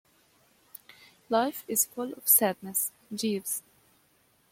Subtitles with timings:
[1.29, 3.61] Life is full of sadness, Jeeves.